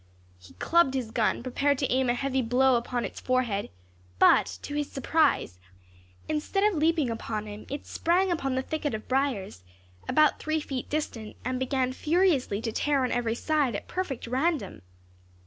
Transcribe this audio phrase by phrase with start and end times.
[0.39, 3.69] He clubbed his gun, prepared to aim a heavy blow upon its forehead,
[4.17, 5.59] but, to his surprise,
[6.27, 9.61] instead of leaping upon him, it sprang upon the thicket of briers,
[10.09, 14.81] about three feet distant, and began furiously to tear on every side at perfect random.